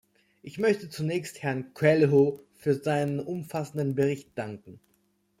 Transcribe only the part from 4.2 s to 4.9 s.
danken.